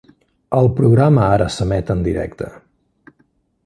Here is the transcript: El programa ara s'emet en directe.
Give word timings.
El 0.59 0.69
programa 0.79 1.27
ara 1.35 1.51
s'emet 1.59 1.95
en 1.97 2.03
directe. 2.09 2.53